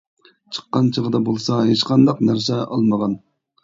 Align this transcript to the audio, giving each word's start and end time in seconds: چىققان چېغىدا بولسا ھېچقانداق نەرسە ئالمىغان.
چىققان 0.57 0.87
چېغىدا 0.95 1.23
بولسا 1.29 1.61
ھېچقانداق 1.69 2.27
نەرسە 2.31 2.63
ئالمىغان. 2.67 3.19